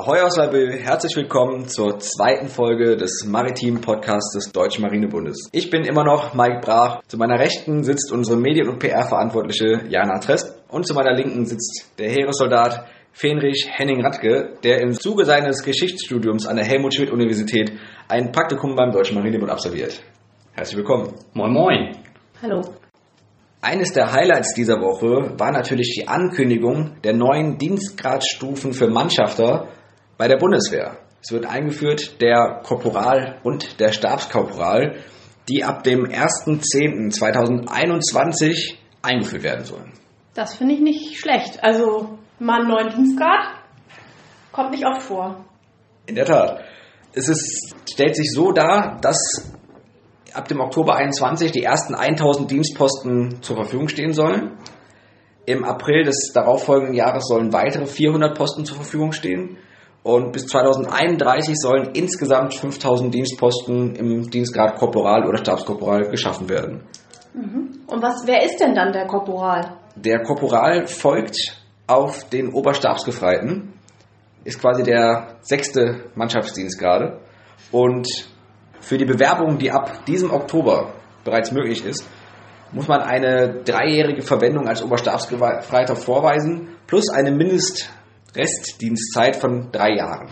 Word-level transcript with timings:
Ahoi 0.00 0.22
aus 0.22 0.38
Laboe, 0.38 0.78
herzlich 0.78 1.14
willkommen 1.14 1.68
zur 1.68 1.98
zweiten 1.98 2.48
Folge 2.48 2.96
des 2.96 3.26
maritimen 3.26 3.82
Podcasts 3.82 4.32
des 4.32 4.50
Deutschen 4.50 4.80
Marinebundes. 4.80 5.50
Ich 5.52 5.68
bin 5.68 5.84
immer 5.84 6.04
noch 6.04 6.32
Mike 6.32 6.60
Brach. 6.62 7.02
Zu 7.06 7.18
meiner 7.18 7.38
Rechten 7.38 7.84
sitzt 7.84 8.10
unsere 8.10 8.38
Medien- 8.38 8.70
und 8.70 8.78
PR-Verantwortliche 8.78 9.82
Jana 9.90 10.18
Tresp 10.18 10.56
und 10.70 10.86
zu 10.86 10.94
meiner 10.94 11.12
Linken 11.12 11.44
sitzt 11.44 11.92
der 11.98 12.08
Heeressoldat 12.08 12.86
Fenrich 13.12 13.68
Henning 13.70 14.02
Radke, 14.02 14.54
der 14.64 14.80
im 14.80 14.94
Zuge 14.94 15.26
seines 15.26 15.62
Geschichtsstudiums 15.62 16.46
an 16.46 16.56
der 16.56 16.64
Helmut-Schmidt-Universität 16.64 17.70
ein 18.08 18.32
Praktikum 18.32 18.76
beim 18.76 18.92
Deutschen 18.92 19.18
Marinebund 19.18 19.50
absolviert. 19.50 20.00
Herzlich 20.54 20.78
willkommen. 20.78 21.12
Moin 21.34 21.52
Moin. 21.52 21.96
Hallo. 22.40 22.62
Eines 23.60 23.92
der 23.92 24.10
Highlights 24.10 24.54
dieser 24.54 24.80
Woche 24.80 25.38
war 25.38 25.52
natürlich 25.52 25.92
die 25.94 26.08
Ankündigung 26.08 27.02
der 27.04 27.12
neuen 27.12 27.58
Dienstgradstufen 27.58 28.72
für 28.72 28.88
Mannschafter 28.88 29.68
bei 30.20 30.28
der 30.28 30.36
Bundeswehr. 30.36 30.98
Es 31.22 31.32
wird 31.32 31.46
eingeführt 31.46 32.20
der 32.20 32.60
Korporal 32.62 33.40
und 33.42 33.80
der 33.80 33.90
Stabskorporal, 33.90 34.96
die 35.48 35.64
ab 35.64 35.82
dem 35.82 36.04
1.10.2021 36.04 38.74
eingeführt 39.00 39.44
werden 39.44 39.64
sollen. 39.64 39.94
Das 40.34 40.56
finde 40.56 40.74
ich 40.74 40.80
nicht 40.80 41.18
schlecht. 41.18 41.64
Also 41.64 42.18
mal 42.38 42.60
einen 42.60 42.68
neuen 42.68 42.90
Dienstgrad 42.90 43.46
kommt 44.52 44.72
nicht 44.72 44.84
oft 44.84 45.00
vor. 45.00 45.42
In 46.04 46.16
der 46.16 46.26
Tat. 46.26 46.64
Es 47.14 47.30
ist, 47.30 47.74
stellt 47.90 48.14
sich 48.14 48.30
so 48.30 48.52
dar, 48.52 48.98
dass 49.00 49.50
ab 50.34 50.48
dem 50.48 50.60
Oktober 50.60 50.96
21 50.96 51.50
die 51.50 51.62
ersten 51.62 51.94
1000 51.94 52.50
Dienstposten 52.50 53.40
zur 53.40 53.56
Verfügung 53.56 53.88
stehen 53.88 54.12
sollen. 54.12 54.58
Im 55.46 55.64
April 55.64 56.04
des 56.04 56.30
darauffolgenden 56.34 56.94
Jahres 56.94 57.24
sollen 57.26 57.54
weitere 57.54 57.86
400 57.86 58.36
Posten 58.36 58.66
zur 58.66 58.76
Verfügung 58.76 59.12
stehen. 59.12 59.56
Und 60.02 60.32
bis 60.32 60.46
2031 60.46 61.56
sollen 61.58 61.90
insgesamt 61.92 62.54
5000 62.54 63.12
Dienstposten 63.12 63.94
im 63.96 64.30
Dienstgrad 64.30 64.76
Korporal 64.76 65.26
oder 65.28 65.38
Stabskorporal 65.38 66.08
geschaffen 66.10 66.48
werden. 66.48 66.82
Und 67.86 68.02
was, 68.02 68.22
wer 68.26 68.44
ist 68.44 68.58
denn 68.60 68.74
dann 68.74 68.92
der 68.92 69.06
Korporal? 69.06 69.76
Der 69.96 70.22
Korporal 70.22 70.86
folgt 70.86 71.60
auf 71.86 72.28
den 72.30 72.52
Oberstabsgefreiten, 72.52 73.74
ist 74.44 74.60
quasi 74.60 74.82
der 74.82 75.36
sechste 75.42 76.04
Mannschaftsdienstgrade. 76.14 77.20
Und 77.72 78.08
für 78.80 78.96
die 78.96 79.04
Bewerbung, 79.04 79.58
die 79.58 79.70
ab 79.70 80.04
diesem 80.06 80.30
Oktober 80.30 80.94
bereits 81.24 81.52
möglich 81.52 81.84
ist, 81.84 82.08
muss 82.72 82.88
man 82.88 83.02
eine 83.02 83.62
dreijährige 83.64 84.22
Verwendung 84.22 84.68
als 84.68 84.82
Oberstabsgefreiter 84.82 85.96
vorweisen, 85.96 86.68
plus 86.86 87.10
eine 87.10 87.32
Mindestrestdienstzeit 88.34 89.36
von 89.36 89.70
drei 89.72 89.96
Jahren. 89.96 90.28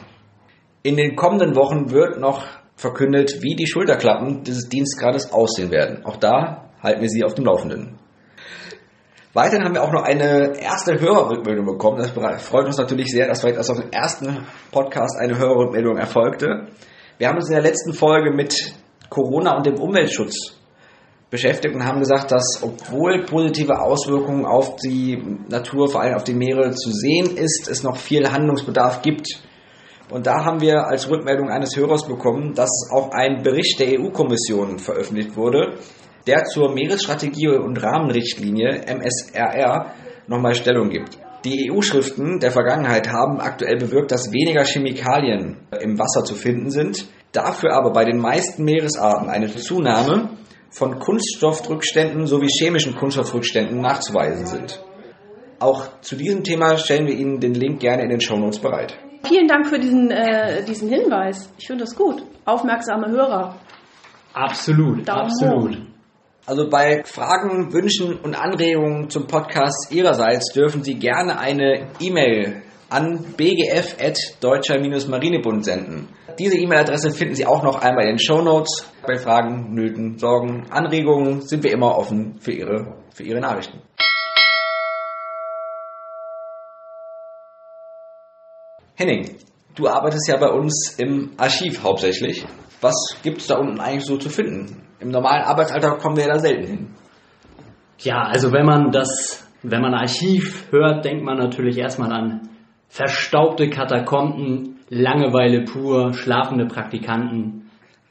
In 0.83 0.97
den 0.97 1.17
kommenden 1.17 1.57
Wochen 1.57 1.91
wird 1.91 2.21
noch 2.21 2.45
verkündet, 2.77 3.43
wie 3.43 3.57
die 3.57 3.67
Schulterklappen 3.67 4.45
dieses 4.45 4.69
Dienstgrades 4.69 5.33
aussehen 5.33 5.71
werden. 5.71 6.05
Auch 6.05 6.17
da 6.17 6.71
halten 6.83 7.03
wir 7.03 7.09
Sie 7.09 7.25
auf 7.25 7.35
dem 7.35 7.45
Laufenden. 7.45 7.99
Weiterhin 9.35 9.65
haben 9.65 9.75
wir 9.75 9.83
auch 9.83 9.93
noch 9.93 10.05
eine 10.05 10.59
erste 10.59 10.99
Hörerrückmeldung 10.99 11.67
bekommen. 11.67 11.99
Das 11.99 12.11
freut 12.43 12.67
uns 12.67 12.79
natürlich 12.79 13.11
sehr, 13.11 13.27
dass 13.27 13.41
vielleicht 13.41 13.59
aus 13.59 13.67
dem 13.67 13.91
ersten 13.91 14.47
Podcast 14.73 15.17
eine 15.21 15.37
Hörerrückmeldung 15.37 15.97
erfolgte. 15.97 16.69
Wir 17.19 17.29
haben 17.29 17.37
uns 17.37 17.49
in 17.49 17.55
der 17.55 17.63
letzten 17.63 17.93
Folge 17.93 18.33
mit 18.33 18.55
Corona 19.11 19.57
und 19.57 19.67
dem 19.67 19.75
Umweltschutz 19.75 20.58
beschäftigt 21.31 21.75
und 21.75 21.85
haben 21.85 22.01
gesagt, 22.01 22.33
dass 22.33 22.63
obwohl 22.63 23.25
positive 23.25 23.81
Auswirkungen 23.81 24.47
auf 24.47 24.77
die 24.77 25.23
Natur, 25.49 25.89
vor 25.89 26.01
allem 26.01 26.15
auf 26.15 26.25
die 26.25 26.35
Meere 26.35 26.71
zu 26.73 26.91
sehen 26.91 27.37
ist, 27.37 27.69
es 27.69 27.83
noch 27.83 27.97
viel 27.97 28.31
Handlungsbedarf 28.31 29.03
gibt. 29.03 29.27
Und 30.11 30.27
da 30.27 30.45
haben 30.45 30.61
wir 30.63 30.87
als 30.87 31.11
Rückmeldung 31.11 31.51
eines 31.51 31.77
Hörers 31.77 32.07
bekommen, 32.07 32.55
dass 32.55 32.71
auch 32.91 33.11
ein 33.11 33.43
Bericht 33.43 33.79
der 33.79 34.01
EU-Kommission 34.01 34.79
veröffentlicht 34.79 35.37
wurde, 35.37 35.75
der 36.27 36.45
zur 36.45 36.73
Meeresstrategie 36.73 37.49
und 37.49 37.83
Rahmenrichtlinie 37.83 38.87
MSRR 38.87 39.93
nochmal 40.27 40.55
Stellung 40.55 40.89
gibt. 40.89 41.19
Die 41.45 41.71
EU-Schriften 41.71 42.41
der 42.41 42.51
Vergangenheit 42.51 43.13
haben 43.13 43.39
aktuell 43.41 43.77
bewirkt, 43.77 44.11
dass 44.11 44.33
weniger 44.33 44.65
Chemikalien 44.65 45.59
im 45.81 45.99
Wasser 45.99 46.25
zu 46.25 46.35
finden 46.35 46.71
sind, 46.71 47.07
dafür 47.33 47.75
aber 47.75 47.93
bei 47.93 48.05
den 48.05 48.19
meisten 48.19 48.65
Meeresarten 48.65 49.29
eine 49.29 49.55
Zunahme 49.55 50.31
von 50.71 50.99
Kunststoffrückständen 50.99 52.27
sowie 52.27 52.49
chemischen 52.49 52.95
Kunststoffrückständen 52.95 53.81
nachzuweisen 53.81 54.47
sind. 54.47 54.83
Auch 55.61 56.01
zu 56.03 56.17
diesem 56.17 56.45
Thema 56.45 56.77
stellen 56.77 57.07
wir 57.07 57.15
Ihnen 57.15 57.41
den 57.41 57.55
Link 57.55 57.81
gerne 57.81 58.05
in 58.05 58.11
den 58.11 58.21
Shownotes 58.21 58.61
bereit. 58.61 58.97
Vielen 59.27 59.49
Dank 59.49 59.67
für 59.67 59.79
diesen, 59.79 60.11
äh, 60.11 60.63
diesen 60.65 60.89
Hinweis. 60.89 61.51
Ich 61.59 61.67
finde 61.67 61.85
das 61.85 61.97
gut. 61.97 62.23
Aufmerksame 62.45 63.11
Hörer. 63.11 63.57
Absolut, 64.33 65.09
Daumen 65.09 65.21
absolut. 65.23 65.77
hoch. 65.77 65.83
Also 66.47 66.71
bei 66.71 67.03
Fragen, 67.05 67.73
Wünschen 67.73 68.19
und 68.21 68.35
Anregungen 68.35 69.11
zum 69.11 69.27
Podcast 69.27 69.89
Ihrerseits 69.91 70.53
dürfen 70.55 70.83
Sie 70.83 70.95
gerne 70.95 71.39
eine 71.39 71.89
E-Mail 72.01 72.63
an 72.89 73.35
bgf.deutscher-marinebund 73.37 75.65
senden. 75.65 76.09
Diese 76.39 76.57
E-Mail-Adresse 76.57 77.11
finden 77.11 77.35
Sie 77.35 77.47
auch 77.47 77.65
noch 77.65 77.83
einmal 77.83 78.05
in 78.05 78.11
den 78.11 78.19
Show 78.21 78.41
Notes. 78.41 78.89
Bei 79.05 79.17
Fragen, 79.17 79.75
Nöten, 79.75 80.19
Sorgen, 80.19 80.71
Anregungen 80.71 81.41
sind 81.41 81.65
wir 81.65 81.73
immer 81.73 81.99
offen 81.99 82.39
für 82.39 82.53
Ihre, 82.53 82.97
für 83.13 83.25
Ihre 83.25 83.41
Nachrichten. 83.41 83.81
Henning, 88.95 89.37
du 89.75 89.89
arbeitest 89.89 90.29
ja 90.29 90.37
bei 90.37 90.49
uns 90.49 90.95
im 90.99 91.33
Archiv 91.37 91.83
hauptsächlich. 91.83 92.47
Was 92.81 92.95
gibt 93.25 93.39
es 93.39 93.49
da 93.49 93.59
unten 93.59 93.81
eigentlich 93.81 94.05
so 94.05 94.17
zu 94.17 94.31
finden? 94.31 94.87
Im 95.01 95.09
normalen 95.09 95.43
Arbeitsalltag 95.43 95.99
kommen 95.99 96.17
wir 96.17 96.27
ja 96.27 96.35
da 96.35 96.39
selten 96.39 96.67
hin. 96.67 96.95
Ja, 97.99 98.23
also 98.23 98.53
wenn 98.53 98.65
man 98.65 98.93
das, 98.93 99.45
wenn 99.65 99.83
man 99.83 99.95
Archiv 99.95 100.71
hört, 100.71 101.05
denkt 101.05 101.25
man 101.25 101.39
natürlich 101.39 101.79
erstmal 101.79 102.13
an 102.13 102.49
verstaubte 102.89 103.69
Katakomben, 103.69 104.78
Langeweile 104.91 105.65
pur, 105.65 106.13
schlafende 106.15 106.67
Praktikanten. 106.67 107.71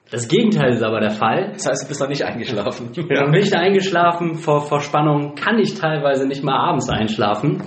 Das 0.09 0.27
Gegenteil 0.27 0.73
ist 0.73 0.83
aber 0.83 1.01
der 1.01 1.11
Fall. 1.11 1.51
Das 1.53 1.67
heißt, 1.67 1.83
du 1.83 1.87
bist 1.89 1.99
noch 1.99 2.07
nicht 2.07 2.23
eingeschlafen. 2.23 2.89
Ich 2.95 3.07
bin 3.07 3.19
noch 3.19 3.31
nicht 3.31 3.53
eingeschlafen, 3.55 4.35
vor, 4.35 4.61
vor 4.61 4.79
Spannung 4.79 5.35
kann 5.35 5.59
ich 5.59 5.73
teilweise 5.73 6.27
nicht 6.27 6.43
mal 6.43 6.57
abends 6.57 6.89
einschlafen, 6.89 7.63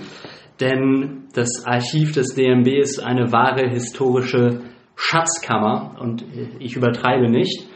denn 0.59 1.27
das 1.33 1.65
Archiv 1.65 2.13
des 2.13 2.33
DMB 2.33 2.67
ist 2.67 2.99
eine 2.99 3.31
wahre 3.31 3.69
historische 3.69 4.61
Schatzkammer 4.95 5.97
und 5.99 6.23
ich 6.59 6.75
übertreibe 6.75 7.29
nicht. 7.29 7.67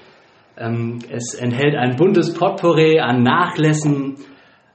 Ähm, 0.57 1.00
es 1.09 1.34
enthält 1.34 1.75
ein 1.75 1.96
buntes 1.96 2.34
Potpourri 2.34 3.00
an 3.00 3.23
Nachlässen, 3.23 4.16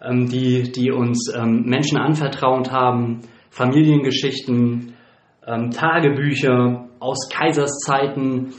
ähm, 0.02 0.28
die, 0.28 0.70
die 0.70 0.90
uns 0.90 1.32
ähm, 1.34 1.62
Menschen 1.66 1.98
anvertraut 1.98 2.70
haben, 2.70 3.20
Familiengeschichten, 3.50 4.94
ähm, 5.46 5.70
Tagebücher 5.70 6.88
aus 6.98 7.28
Kaiserszeiten, 7.32 8.52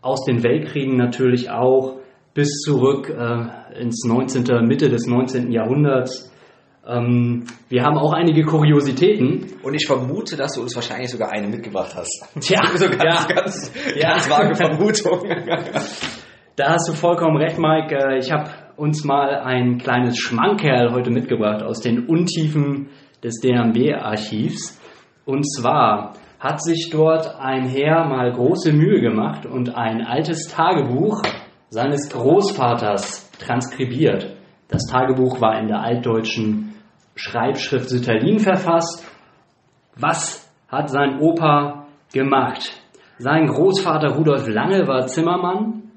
aus 0.00 0.24
den 0.24 0.42
Weltkriegen 0.42 0.96
natürlich 0.96 1.50
auch, 1.50 1.96
bis 2.34 2.48
zurück 2.60 3.08
äh, 3.10 3.80
ins 3.80 4.04
19., 4.06 4.44
Mitte 4.66 4.88
des 4.88 5.06
19. 5.06 5.50
Jahrhunderts. 5.50 6.32
Ähm, 6.86 7.44
wir 7.68 7.82
haben 7.82 7.98
auch 7.98 8.12
einige 8.12 8.44
Kuriositäten. 8.44 9.46
Und 9.62 9.74
ich 9.74 9.86
vermute, 9.86 10.36
dass 10.36 10.54
du 10.54 10.62
uns 10.62 10.74
wahrscheinlich 10.76 11.10
sogar 11.10 11.30
eine 11.32 11.48
mitgebracht 11.48 11.94
hast. 11.96 12.28
Tja, 12.40 12.60
so 12.76 12.88
ganz, 12.88 13.02
ja. 13.02 13.26
ganz, 13.34 13.72
Ja. 13.96 14.10
ganz 14.10 14.30
vage 14.30 14.54
Vermutung. 14.54 15.28
Da 16.56 16.70
hast 16.70 16.88
du 16.88 16.92
vollkommen 16.92 17.36
recht, 17.36 17.56
Mike. 17.56 17.94
Äh, 17.94 18.18
Ich 18.18 18.32
habe 18.32 18.50
uns 18.76 19.04
mal 19.04 19.30
ein 19.44 19.78
kleines 19.78 20.18
Schmankerl 20.18 20.90
heute 20.92 21.08
mitgebracht 21.08 21.62
aus 21.62 21.78
den 21.80 22.06
Untiefen 22.08 22.88
des 23.22 23.38
DMB-Archivs. 23.40 24.76
Und 25.24 25.44
zwar 25.44 26.14
hat 26.38 26.62
sich 26.62 26.90
dort 26.92 27.34
ein 27.40 27.64
Herr 27.64 28.06
mal 28.06 28.32
große 28.32 28.72
Mühe 28.72 29.00
gemacht 29.00 29.44
und 29.44 29.74
ein 29.74 30.02
altes 30.02 30.46
Tagebuch 30.48 31.22
seines 31.68 32.08
Großvaters 32.10 33.30
transkribiert. 33.38 34.36
Das 34.68 34.84
Tagebuch 34.86 35.40
war 35.40 35.58
in 35.58 35.68
der 35.68 35.80
altdeutschen 35.80 36.74
Schreibschrift 37.16 37.88
Sütterlin 37.88 38.38
verfasst. 38.38 39.04
Was 39.96 40.48
hat 40.68 40.90
sein 40.90 41.20
Opa 41.20 41.86
gemacht? 42.12 42.82
Sein 43.18 43.46
Großvater 43.46 44.14
Rudolf 44.14 44.46
Lange 44.46 44.86
war 44.86 45.06
Zimmermann 45.06 45.90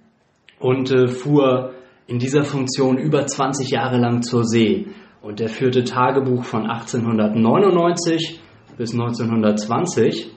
und 0.60 0.92
äh, 0.92 1.08
fuhr 1.08 1.74
in 2.08 2.18
dieser 2.18 2.44
Funktion 2.44 2.98
über 2.98 3.26
20 3.26 3.70
Jahre 3.70 3.98
lang 3.98 4.24
zur 4.24 4.44
See. 4.44 4.88
Und 5.22 5.40
er 5.40 5.50
führte 5.50 5.84
Tagebuch 5.84 6.44
von 6.44 6.68
1899 6.68 8.42
bis 8.78 8.94
1920. 8.94 10.32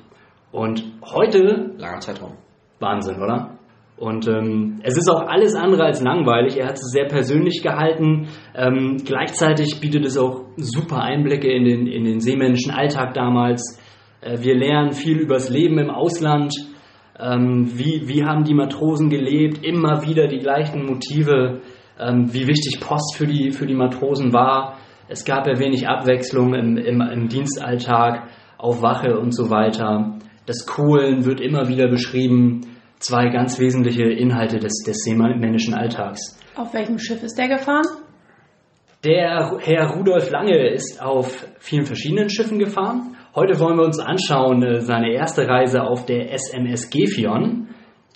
Und 0.52 0.84
heute, 1.02 1.74
Langer 1.78 2.00
Zeitraum. 2.00 2.34
Wahnsinn, 2.78 3.20
oder? 3.22 3.58
Und 3.96 4.26
ähm, 4.26 4.80
es 4.82 4.96
ist 4.96 5.08
auch 5.08 5.22
alles 5.28 5.54
andere 5.54 5.84
als 5.84 6.02
langweilig. 6.02 6.56
Er 6.58 6.66
hat 6.66 6.74
es 6.74 6.90
sehr 6.90 7.06
persönlich 7.06 7.62
gehalten. 7.62 8.28
Ähm, 8.54 8.96
gleichzeitig 9.04 9.80
bietet 9.80 10.04
es 10.04 10.18
auch 10.18 10.42
super 10.56 11.00
Einblicke 11.02 11.48
in 11.48 11.64
den, 11.64 11.86
in 11.86 12.04
den 12.04 12.20
seemännischen 12.20 12.72
Alltag 12.72 13.14
damals. 13.14 13.80
Äh, 14.20 14.38
wir 14.40 14.56
lernen 14.56 14.92
viel 14.92 15.18
übers 15.18 15.48
Leben 15.48 15.78
im 15.78 15.90
Ausland. 15.90 16.52
Ähm, 17.18 17.70
wie, 17.78 18.08
wie 18.08 18.24
haben 18.24 18.42
die 18.42 18.54
Matrosen 18.54 19.10
gelebt? 19.10 19.64
Immer 19.64 20.04
wieder 20.04 20.26
die 20.26 20.40
gleichen 20.40 20.84
Motive. 20.86 21.60
Ähm, 21.98 22.34
wie 22.34 22.48
wichtig 22.48 22.80
Post 22.80 23.16
für 23.16 23.26
die, 23.26 23.52
für 23.52 23.66
die 23.66 23.74
Matrosen 23.74 24.32
war. 24.32 24.78
Es 25.08 25.24
gab 25.24 25.46
ja 25.46 25.58
wenig 25.58 25.86
Abwechslung 25.86 26.54
im, 26.54 26.76
im, 26.78 27.00
im 27.00 27.28
Dienstalltag, 27.28 28.28
auf 28.56 28.80
Wache 28.80 29.18
und 29.18 29.34
so 29.34 29.50
weiter. 29.50 30.18
Das 30.46 30.66
Kohlen 30.66 31.26
wird 31.26 31.40
immer 31.40 31.68
wieder 31.68 31.88
beschrieben. 31.88 32.62
Zwei 32.98 33.28
ganz 33.28 33.58
wesentliche 33.58 34.04
Inhalte 34.04 34.58
des, 34.58 34.82
des 34.86 35.02
seemännischen 35.02 35.74
Alltags. 35.74 36.38
Auf 36.56 36.72
welchem 36.72 36.98
Schiff 36.98 37.22
ist 37.22 37.36
der 37.36 37.48
gefahren? 37.48 37.84
Der 39.04 39.58
Herr 39.60 39.90
Rudolf 39.90 40.30
Lange 40.30 40.70
ist 40.72 41.02
auf 41.02 41.46
vielen 41.58 41.84
verschiedenen 41.84 42.30
Schiffen 42.30 42.58
gefahren. 42.58 43.16
Heute 43.34 43.60
wollen 43.60 43.76
wir 43.76 43.84
uns 43.84 43.98
anschauen 43.98 44.62
äh, 44.62 44.80
seine 44.80 45.12
erste 45.12 45.46
Reise 45.46 45.82
auf 45.82 46.06
der 46.06 46.32
SMS 46.32 46.88
Gefion. 46.88 47.68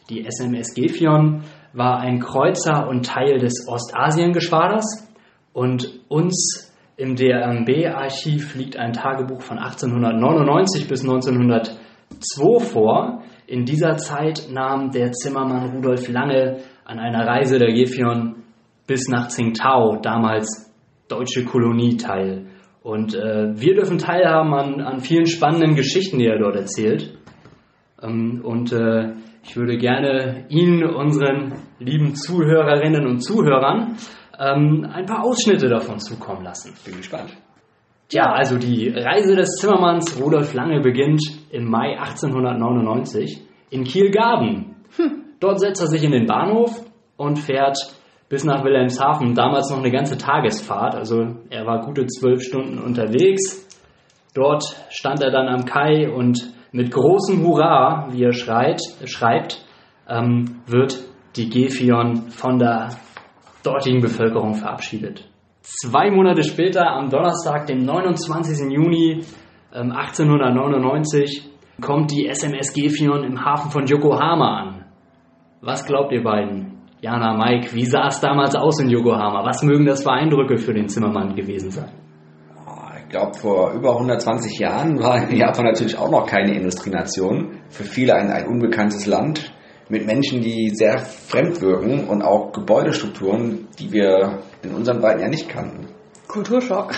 Die 0.09 0.25
SMS 0.25 0.73
Gefion 0.75 1.43
war 1.75 1.99
ein 2.01 2.21
Kreuzer 2.21 2.89
und 2.89 3.05
Teil 3.05 3.37
des 3.39 3.67
Ostasiengeschwaders 3.69 5.13
und 5.53 6.01
uns 6.09 6.68
im 6.99 7.15
DRMB-Archiv 7.15 8.57
liegt 8.57 8.77
ein 8.77 8.93
Tagebuch 8.93 9.41
von 9.41 9.59
1899 9.59 10.89
bis 10.89 11.03
1902 11.03 12.59
vor. 12.59 13.23
In 13.47 13.65
dieser 13.65 13.97
Zeit 13.97 14.49
nahm 14.51 14.91
der 14.91 15.13
Zimmermann 15.13 15.77
Rudolf 15.77 16.09
Lange 16.09 16.57
an 16.85 16.99
einer 16.99 17.25
Reise 17.25 17.61
der 17.61 17.73
Gefion 17.73 18.43
bis 18.89 19.07
nach 19.09 19.29
Tsingtao, 19.29 20.01
damals 20.03 20.75
deutsche 21.09 21.45
Kolonie 21.45 21.97
teil. 21.97 22.47
Und 22.83 23.15
äh, 23.15 23.53
wir 23.55 23.75
dürfen 23.75 23.99
teilhaben 23.99 24.53
an, 24.53 24.81
an 24.81 24.99
vielen 24.99 25.27
spannenden 25.27 25.77
Geschichten, 25.77 26.19
die 26.19 26.27
er 26.27 26.41
dort 26.41 26.57
erzählt. 26.57 27.17
Ähm, 28.03 28.41
und 28.43 28.73
äh, 28.73 29.13
ich 29.45 29.57
würde 29.57 29.79
gerne 29.79 30.47
Ihnen, 30.49 30.83
unseren 30.83 31.53
lieben 31.79 32.17
Zuhörerinnen 32.17 33.07
und 33.07 33.21
Zuhörern, 33.21 33.95
ähm, 34.39 34.89
ein 34.93 35.07
paar 35.07 35.25
Ausschnitte 35.25 35.69
davon 35.69 35.99
zukommen 35.99 36.45
lassen. 36.45 36.75
Bin 36.85 36.97
gespannt. 36.97 37.37
Ja, 38.11 38.33
also 38.33 38.57
die 38.57 38.89
Reise 38.89 39.37
des 39.37 39.57
Zimmermanns 39.57 40.19
Rudolf 40.21 40.55
Lange 40.55 40.81
beginnt 40.81 41.23
im 41.51 41.69
Mai 41.69 41.99
1899 41.99 43.43
in 43.71 43.85
Kielgarden. 43.85 44.77
Hm. 44.97 45.25
Dort 45.41 45.61
setzt 45.61 45.83
er 45.83 45.89
sich 45.89 46.03
in 46.03 46.13
den 46.13 46.27
Bahnhof 46.27 46.81
und 47.17 47.39
fährt 47.39 47.77
bis 48.29 48.45
nach 48.45 48.65
Wilhelmshaven, 48.65 49.35
damals 49.35 49.71
noch 49.71 49.79
eine 49.79 49.91
ganze 49.91 50.19
Tagesfahrt, 50.19 50.95
also 50.95 51.37
er 51.49 51.67
war 51.67 51.85
gute 51.85 52.07
zwölf 52.07 52.43
Stunden 52.43 52.79
unterwegs. 52.79 53.67
Dort 54.35 54.65
stand 54.91 55.23
er 55.23 55.31
dann 55.31 55.49
am 55.49 55.65
Kai 55.65 56.11
und 56.11 56.53
mit 56.73 56.91
großem 56.91 57.43
Hurra, 57.43 58.09
wie 58.11 58.25
er 58.25 58.33
schreit, 58.33 58.81
schreibt, 59.05 59.65
ähm, 60.09 60.61
wird 60.67 61.03
die 61.37 61.49
Gefion 61.49 62.29
von 62.29 62.59
der 62.59 62.91
dortigen 63.69 64.01
Bevölkerung 64.01 64.55
verabschiedet. 64.55 65.29
Zwei 65.61 66.11
Monate 66.11 66.43
später, 66.43 66.87
am 66.91 67.11
Donnerstag, 67.11 67.67
dem 67.67 67.85
29. 67.85 68.73
Juni 68.73 69.23
ähm, 69.75 69.93
1899, 69.93 71.51
kommt 71.81 72.11
die 72.11 72.27
SMS 72.27 72.73
Gefion 72.73 73.25
im 73.25 73.45
Hafen 73.45 73.71
von 73.71 73.87
Yokohama 73.87 74.61
an. 74.61 74.85
Was 75.61 75.85
glaubt 75.85 76.13
ihr 76.13 76.23
beiden? 76.23 76.79
Jana, 77.01 77.37
Mike, 77.37 77.75
wie 77.75 77.85
sah 77.85 78.07
es 78.07 78.21
damals 78.21 78.57
aus 78.57 78.81
in 78.81 78.89
Yokohama? 78.89 79.45
Was 79.45 79.63
mögen 79.63 79.85
das 79.85 80.03
für 80.03 80.11
Eindrücke 80.11 80.57
für 80.57 80.73
den 80.73 80.89
Zimmermann 80.89 81.35
gewesen 81.35 81.71
sein? 81.71 81.93
Ich 83.03 83.09
glaube, 83.11 83.35
vor 83.35 83.73
über 83.73 83.93
120 83.93 84.59
Jahren 84.59 84.99
war 84.99 85.31
Japan 85.33 85.67
natürlich 85.67 85.97
auch 85.97 86.11
noch 86.11 86.27
keine 86.27 86.55
Industrienation. 86.55 87.61
Für 87.69 87.85
viele 87.85 88.15
ein, 88.15 88.31
ein 88.31 88.47
unbekanntes 88.47 89.07
Land 89.07 89.53
mit 89.89 90.07
Menschen, 90.07 90.41
die 90.41 90.71
sehr 90.75 90.99
fremd 90.99 91.61
wirken 91.61 92.09
und 92.09 92.23
auch 92.23 92.53
Gebäudestrukturen, 92.53 93.69
die 93.79 93.93
wir 93.93 94.41
in 94.63 94.75
unseren 94.75 95.01
Breiten 95.01 95.21
ja 95.21 95.29
nicht 95.29 95.49
kannten. 95.49 95.89
Kulturschock. 96.27 96.93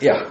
Ja. 0.00 0.26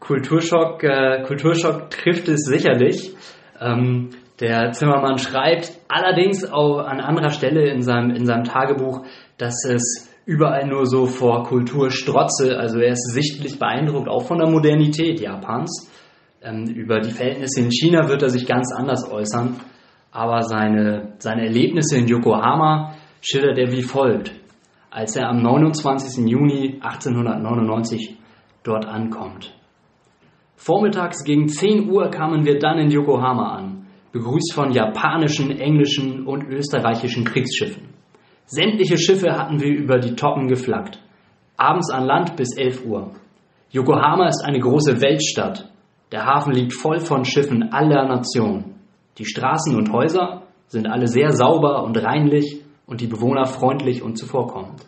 Kulturschock, 0.00 0.82
äh, 0.82 1.22
Kulturschock 1.22 1.90
trifft 1.90 2.28
es 2.28 2.44
sicherlich. 2.44 3.14
Ähm, 3.60 4.10
der 4.40 4.72
Zimmermann 4.72 5.18
schreibt 5.18 5.72
allerdings 5.88 6.44
auch 6.44 6.78
an 6.78 7.00
anderer 7.00 7.30
Stelle 7.30 7.70
in 7.70 7.82
seinem, 7.82 8.10
in 8.10 8.26
seinem 8.26 8.44
Tagebuch, 8.44 9.04
dass 9.38 9.64
es 9.64 10.08
überall 10.24 10.66
nur 10.66 10.86
so 10.86 11.06
vor 11.06 11.44
Kultur 11.44 11.90
strotze. 11.90 12.56
Also 12.56 12.78
er 12.78 12.92
ist 12.92 13.12
sichtlich 13.12 13.58
beeindruckt, 13.58 14.08
auch 14.08 14.24
von 14.26 14.38
der 14.38 14.48
Modernität 14.48 15.20
Japans. 15.20 15.90
Ähm, 16.42 16.64
über 16.64 17.00
die 17.00 17.10
Verhältnisse 17.10 17.60
in 17.60 17.70
China 17.70 18.08
wird 18.08 18.22
er 18.22 18.30
sich 18.30 18.46
ganz 18.46 18.72
anders 18.74 19.08
äußern. 19.08 19.60
Aber 20.12 20.42
seine, 20.42 21.14
seine 21.18 21.46
Erlebnisse 21.46 21.98
in 21.98 22.06
Yokohama 22.06 22.94
schildert 23.20 23.58
er 23.58 23.72
wie 23.72 23.82
folgt. 23.82 24.32
Als 24.90 25.16
er 25.16 25.28
am 25.28 25.42
29. 25.42 26.28
Juni 26.28 26.78
1899 26.80 28.16
dort 28.62 28.86
ankommt. 28.86 29.54
Vormittags 30.54 31.24
gegen 31.24 31.48
10 31.48 31.90
Uhr 31.90 32.10
kamen 32.10 32.44
wir 32.44 32.58
dann 32.58 32.78
in 32.78 32.90
Yokohama 32.90 33.56
an 33.56 33.82
begrüßt 34.12 34.52
von 34.54 34.72
japanischen, 34.72 35.50
englischen 35.50 36.26
und 36.26 36.44
österreichischen 36.44 37.24
Kriegsschiffen. 37.24 37.88
Sämtliche 38.44 38.98
Schiffe 38.98 39.32
hatten 39.32 39.60
wir 39.60 39.70
über 39.70 39.98
die 39.98 40.14
Toppen 40.14 40.48
geflaggt. 40.48 41.00
Abends 41.56 41.90
an 41.90 42.04
Land 42.04 42.36
bis 42.36 42.56
11 42.56 42.84
Uhr. 42.84 43.12
Yokohama 43.70 44.28
ist 44.28 44.44
eine 44.44 44.60
große 44.60 45.00
Weltstadt. 45.00 45.70
Der 46.12 46.26
Hafen 46.26 46.52
liegt 46.52 46.74
voll 46.74 47.00
von 47.00 47.24
Schiffen 47.24 47.72
aller 47.72 48.06
Nationen. 48.06 48.74
Die 49.18 49.24
Straßen 49.24 49.76
und 49.76 49.92
Häuser 49.92 50.42
sind 50.66 50.86
alle 50.86 51.06
sehr 51.06 51.32
sauber 51.32 51.84
und 51.84 51.96
reinlich 51.96 52.62
und 52.86 53.00
die 53.00 53.06
Bewohner 53.06 53.44
freundlich 53.44 54.02
und 54.02 54.16
zuvorkommend. 54.16 54.86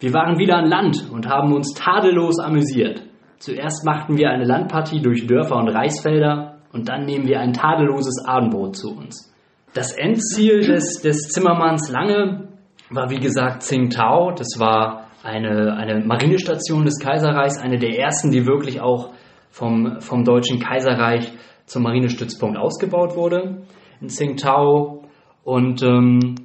Wir 0.00 0.12
waren 0.12 0.38
wieder 0.38 0.56
an 0.56 0.68
Land 0.68 1.10
und 1.10 1.28
haben 1.28 1.52
uns 1.54 1.72
tadellos 1.74 2.38
amüsiert. 2.38 3.02
Zuerst 3.38 3.84
machten 3.84 4.16
wir 4.16 4.30
eine 4.30 4.44
Landpartie 4.44 5.00
durch 5.00 5.26
Dörfer 5.26 5.56
und 5.56 5.68
Reisfelder, 5.68 6.54
und 6.74 6.88
dann 6.88 7.04
nehmen 7.04 7.28
wir 7.28 7.38
ein 7.38 7.52
tadelloses 7.52 8.24
Abendbrot 8.26 8.76
zu 8.76 8.96
uns. 8.96 9.32
Das 9.74 9.92
Endziel 9.92 10.60
des, 10.60 11.00
des 11.02 11.28
Zimmermanns 11.28 11.88
Lange 11.88 12.48
war 12.90 13.10
wie 13.10 13.20
gesagt 13.20 13.62
Tsingtao. 13.62 14.32
Das 14.32 14.58
war 14.58 15.06
eine, 15.22 15.76
eine 15.76 16.04
Marinestation 16.04 16.84
des 16.84 16.98
Kaiserreichs, 16.98 17.60
eine 17.60 17.78
der 17.78 17.96
ersten, 17.96 18.32
die 18.32 18.44
wirklich 18.44 18.80
auch 18.80 19.10
vom, 19.50 20.00
vom 20.00 20.24
Deutschen 20.24 20.58
Kaiserreich 20.58 21.32
zum 21.66 21.82
Marinestützpunkt 21.82 22.58
ausgebaut 22.58 23.16
wurde 23.16 23.62
in 24.00 24.08
Tsingtao. 24.08 25.02
Und 25.44 25.82
ähm, 25.82 26.36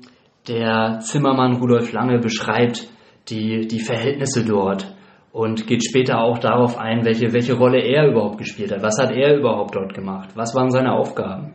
der 0.48 1.00
Zimmermann 1.02 1.58
Rudolf 1.58 1.92
Lange 1.94 2.20
beschreibt 2.20 2.90
die, 3.30 3.68
die 3.68 3.80
Verhältnisse 3.80 4.46
dort 4.46 4.94
und 5.32 5.68
geht 5.68 5.84
später 5.84 6.20
auch 6.20 6.40
darauf 6.40 6.78
ein, 6.78 7.06
welche, 7.06 7.34
welche 7.34 7.54
Rolle 7.54 7.82
er 7.82 8.10
überhaupt 8.10 8.40
gespielt 8.40 8.72
hat. 8.72 8.82
Was 8.82 9.00
hat 9.00 9.12
er 9.12 9.38
überhaupt 9.38 9.76
dort 9.76 9.94
gemacht? 9.94 10.30
Was 10.36 10.56
waren 10.56 10.72
seine 10.72 10.94
Aufgaben? 10.94 11.54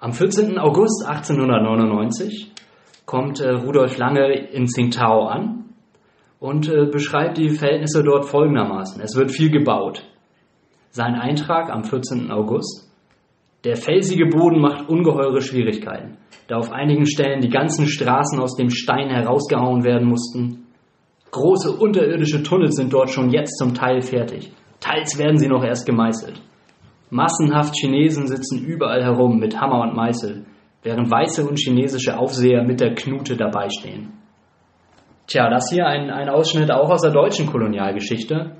Am 0.00 0.12
14. 0.12 0.58
August 0.58 1.06
1899 1.06 2.52
kommt 3.06 3.40
äh, 3.40 3.50
Rudolf 3.50 3.96
Lange 3.98 4.34
in 4.50 4.66
Tsingtao 4.66 5.26
an 5.26 5.64
und 6.38 6.68
äh, 6.68 6.86
beschreibt 6.86 7.38
die 7.38 7.50
Verhältnisse 7.50 8.02
dort 8.02 8.26
folgendermaßen. 8.26 9.00
Es 9.02 9.16
wird 9.16 9.32
viel 9.32 9.50
gebaut. 9.50 10.04
Sein 10.96 11.14
Eintrag 11.14 11.68
am 11.68 11.84
14. 11.84 12.30
August. 12.30 12.90
Der 13.64 13.76
felsige 13.76 14.28
Boden 14.28 14.62
macht 14.62 14.88
ungeheure 14.88 15.42
Schwierigkeiten, 15.42 16.16
da 16.48 16.56
auf 16.56 16.72
einigen 16.72 17.04
Stellen 17.04 17.42
die 17.42 17.50
ganzen 17.50 17.86
Straßen 17.86 18.40
aus 18.40 18.56
dem 18.56 18.70
Stein 18.70 19.10
herausgehauen 19.10 19.84
werden 19.84 20.08
mussten 20.08 20.64
Große 21.32 21.70
unterirdische 21.76 22.42
Tunnel 22.42 22.72
sind 22.72 22.94
dort 22.94 23.10
schon 23.10 23.28
jetzt 23.28 23.58
zum 23.58 23.74
Teil 23.74 24.00
fertig. 24.00 24.50
Teils 24.80 25.18
werden 25.18 25.36
sie 25.36 25.48
noch 25.48 25.62
erst 25.62 25.84
gemeißelt. 25.84 26.40
Massenhaft 27.10 27.74
Chinesen 27.76 28.26
sitzen 28.26 28.64
überall 28.64 29.04
herum 29.04 29.38
mit 29.38 29.60
Hammer 29.60 29.82
und 29.82 29.94
Meißel, 29.94 30.46
während 30.82 31.10
weiße 31.10 31.46
und 31.46 31.58
chinesische 31.58 32.16
Aufseher 32.16 32.64
mit 32.64 32.80
der 32.80 32.94
Knute 32.94 33.36
dabei 33.36 33.68
stehen. 33.68 34.14
Tja, 35.26 35.50
das 35.50 35.70
hier 35.70 35.84
ein, 35.86 36.08
ein 36.08 36.30
Ausschnitt 36.30 36.70
auch 36.70 36.88
aus 36.88 37.02
der 37.02 37.12
deutschen 37.12 37.44
Kolonialgeschichte. 37.44 38.56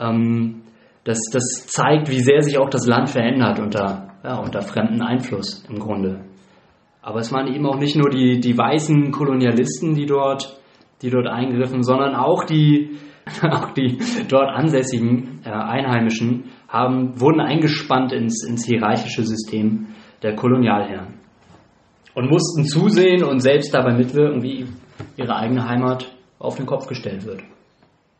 Ähm, 0.00 0.62
das, 1.04 1.18
das 1.32 1.66
zeigt, 1.66 2.10
wie 2.10 2.20
sehr 2.20 2.42
sich 2.42 2.58
auch 2.58 2.70
das 2.70 2.86
Land 2.86 3.10
verändert 3.10 3.58
unter, 3.60 4.08
ja, 4.24 4.38
unter 4.38 4.62
fremdem 4.62 5.02
Einfluss 5.02 5.64
im 5.68 5.78
Grunde. 5.78 6.24
Aber 7.02 7.20
es 7.20 7.30
waren 7.32 7.52
eben 7.52 7.66
auch 7.66 7.78
nicht 7.78 7.96
nur 7.96 8.08
die, 8.08 8.40
die 8.40 8.56
weißen 8.56 9.10
Kolonialisten, 9.10 9.94
die 9.94 10.06
dort 10.06 10.58
die 11.04 11.10
dort 11.10 11.26
eingriffen, 11.26 11.82
sondern 11.82 12.14
auch 12.14 12.44
die, 12.44 12.96
auch 13.42 13.72
die 13.74 13.98
dort 14.28 14.48
ansässigen 14.48 15.40
äh, 15.44 15.50
Einheimischen 15.50 16.50
haben, 16.68 17.20
wurden 17.20 17.40
eingespannt 17.40 18.12
ins, 18.12 18.44
ins 18.44 18.64
hierarchische 18.66 19.22
System 19.22 19.88
der 20.22 20.34
Kolonialherren 20.34 21.14
und 22.14 22.30
mussten 22.30 22.64
zusehen 22.64 23.22
und 23.22 23.40
selbst 23.40 23.74
dabei 23.74 23.92
mitwirken, 23.92 24.42
wie 24.42 24.66
ihre 25.16 25.36
eigene 25.36 25.68
Heimat 25.68 26.10
auf 26.38 26.56
den 26.56 26.66
Kopf 26.66 26.86
gestellt 26.86 27.26
wird. 27.26 27.42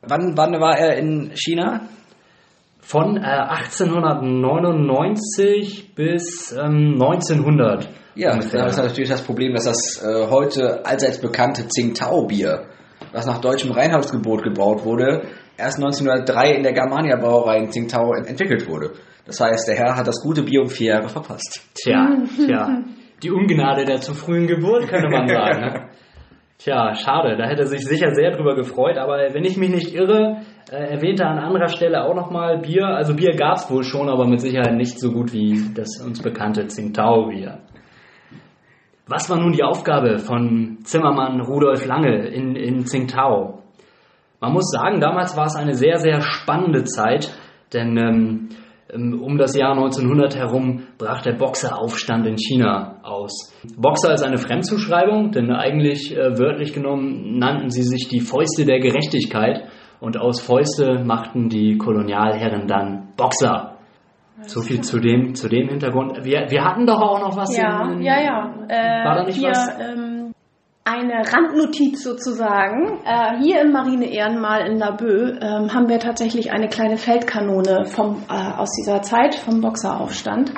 Wann, 0.03 0.37
wann 0.37 0.61
war 0.61 0.77
er 0.77 0.99
in 0.99 1.33
China? 1.35 1.89
Von 2.85 3.17
äh, 3.17 3.21
1899 3.21 5.95
bis 5.95 6.53
ähm, 6.53 6.93
1900. 7.01 7.89
Ja, 8.15 8.33
ungefähr. 8.35 8.61
da 8.61 8.67
ist 8.69 8.77
natürlich 8.77 9.09
das 9.11 9.23
Problem, 9.23 9.55
dass 9.55 9.65
das 9.65 10.01
äh, 10.05 10.27
heute 10.31 10.85
allseits 10.87 11.19
bekannte 11.21 11.67
Tsingtao-Bier, 11.67 12.67
was 13.13 13.27
nach 13.27 13.41
deutschem 13.41 13.73
Reinheitsgebot 13.73 14.45
gebraut 14.45 14.85
wurde, 14.85 15.23
erst 15.57 15.79
1903 15.83 16.53
in 16.55 16.63
der 16.63 16.73
Germania 16.73 17.17
Brauerei 17.17 17.59
in 17.59 17.71
Tsingtao 17.71 18.13
ent- 18.15 18.29
entwickelt 18.29 18.69
wurde. 18.69 18.93
Das 19.27 19.41
heißt, 19.41 19.67
der 19.67 19.75
Herr 19.77 19.97
hat 19.97 20.07
das 20.07 20.21
gute 20.23 20.43
Bier 20.43 20.61
um 20.63 20.69
vier 20.69 20.93
Jahre 20.95 21.09
verpasst. 21.09 21.63
Tja, 21.75 22.19
tja. 22.37 22.83
Die 23.23 23.31
Ungnade 23.31 23.85
der 23.87 24.01
zu 24.01 24.13
frühen 24.13 24.47
Geburt, 24.47 24.87
könnte 24.89 25.09
man 25.09 25.27
sagen. 25.35 25.61
Ne? 25.61 25.89
Tja, 26.65 26.95
schade. 26.95 27.37
Da 27.37 27.45
hätte 27.45 27.65
er 27.65 27.67
sich 27.67 27.85
sicher 27.85 28.15
sehr 28.15 28.31
drüber 28.31 28.55
gefreut. 28.55 28.97
Aber 28.97 29.19
wenn 29.35 29.45
ich 29.45 29.59
mich 29.59 29.69
nicht 29.69 29.95
irre, 29.95 30.39
äh, 30.73 30.95
erwähnte 30.95 31.25
er 31.25 31.33
an 31.33 31.39
anderer 31.39 31.69
Stelle 31.69 32.03
auch 32.03 32.15
nochmal 32.15 32.57
Bier. 32.57 32.87
Also 32.87 33.15
Bier 33.15 33.37
gab 33.37 33.57
es 33.57 33.71
wohl 33.71 33.85
schon, 33.85 34.09
aber 34.09 34.27
mit 34.27 34.41
Sicherheit 34.41 34.75
nicht 34.75 34.99
so 34.99 35.13
gut 35.13 35.35
wie 35.35 35.75
das 35.75 36.01
uns 36.03 36.23
bekannte 36.23 36.67
Tsingtao-Bier. 36.67 37.59
Was 39.07 39.29
war 39.29 39.37
nun 39.37 39.53
die 39.53 39.63
Aufgabe 39.63 40.19
von 40.19 40.79
Zimmermann 40.85 41.43
Rudolf 41.43 41.85
Lange 41.85 42.29
in, 42.29 42.57
in 42.57 42.87
Tsingtao? 42.87 43.59
Man 44.41 44.53
muss 44.55 44.71
sagen, 44.71 45.01
damals 45.01 45.37
war 45.37 45.45
es 45.45 45.57
eine 45.57 45.75
sehr, 45.75 45.99
sehr 45.99 46.23
spannende 46.23 46.85
Zeit, 46.85 47.31
denn 47.75 47.99
ähm, 47.99 48.49
um 48.95 49.39
das 49.39 49.57
Jahr 49.57 49.73
1900 49.73 50.37
herum 50.37 50.85
brach 50.99 51.23
der 51.23 51.35
Boxeraufstand 51.35 52.27
in 52.27 52.39
China 52.39 53.01
aus. 53.03 53.53
Boxer 53.77 54.15
ist 54.15 54.23
eine 54.23 54.39
Fremdzuschreibung, 54.39 55.33
denn 55.33 55.51
eigentlich 55.51 56.17
äh, 56.17 56.39
wörtlich 56.39 56.73
genommen 56.73 57.39
nannten 57.39 57.71
sie 57.71 57.83
sich 57.83 58.09
die 58.09 58.21
Fäuste 58.21 58.65
der 58.65 58.81
Gerechtigkeit 58.81 59.65
und 60.01 60.19
aus 60.19 60.41
Fäuste 60.41 61.03
machten 61.05 61.49
die 61.49 61.77
Kolonialherren 61.77 62.67
dann 62.67 63.09
Boxer. 63.17 63.75
So 64.43 64.61
viel 64.61 64.81
zu 64.83 64.99
dem, 64.99 65.35
zu 65.35 65.49
dem 65.49 65.69
Hintergrund. 65.69 66.25
Wir, 66.25 66.51
wir 66.51 66.65
hatten 66.65 66.87
doch 66.87 67.01
auch 67.01 67.21
noch 67.21 67.37
was. 67.37 67.57
Ja, 67.57 67.91
in, 67.91 68.03
ja, 68.03 68.21
ja. 68.21 68.55
Äh, 68.69 69.05
War 69.07 69.15
da 69.17 69.25
nicht 69.25 69.39
hier, 69.39 69.51
was? 69.51 69.81
Ähm, 69.81 70.33
eine 70.85 71.23
Randnotiz 71.33 72.03
sozusagen. 72.03 73.01
Äh, 73.05 73.39
hier 73.41 73.63
im 73.63 73.73
Marine 73.73 74.07
Ehrenmal 74.13 74.67
in 74.67 74.79
Laboe 74.79 75.39
ähm, 75.41 75.73
haben 75.73 75.89
wir 75.89 75.99
tatsächlich 75.99 76.53
eine 76.53 76.69
kleine 76.69 76.99
Feldkanone 76.99 77.87
vom, 77.87 78.23
äh, 78.29 78.33
aus 78.33 78.71
dieser 78.73 79.01
Zeit, 79.01 79.35
vom 79.35 79.63
Boxeraufstand. 79.63 80.53